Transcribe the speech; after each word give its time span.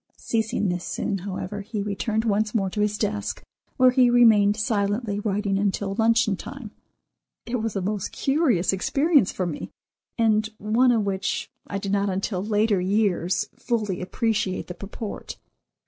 Ceasing 0.17 0.69
this 0.69 0.83
soon, 0.83 1.19
however, 1.19 1.61
he 1.61 1.79
returned 1.79 2.25
once 2.25 2.55
more 2.55 2.71
to 2.71 2.81
his 2.81 2.97
desk, 2.97 3.43
where 3.77 3.91
he 3.91 4.09
remained 4.09 4.57
silently 4.57 5.19
writing 5.19 5.59
until 5.59 5.93
luncheon 5.93 6.35
time. 6.35 6.71
It 7.45 7.57
was 7.57 7.75
a 7.75 7.81
most 7.83 8.11
curious 8.11 8.73
experience 8.73 9.31
for 9.31 9.45
me, 9.45 9.69
and 10.17 10.49
one 10.57 10.91
of 10.91 11.05
which, 11.05 11.51
I 11.67 11.77
did 11.77 11.91
not 11.91 12.09
until 12.09 12.43
later 12.43 12.81
years, 12.81 13.47
fully 13.55 14.01
appreciate 14.01 14.65
the 14.65 14.73
purport. 14.73 15.37